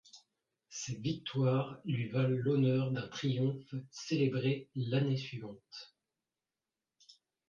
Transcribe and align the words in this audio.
Ses 0.71 0.95
victoires 0.95 1.79
lui 1.85 2.07
valent 2.09 2.35
l'honneur 2.35 2.89
d'un 2.89 3.07
triomphe 3.07 3.75
célébré 3.91 4.67
l'année 4.73 5.15
suivante. 5.15 5.93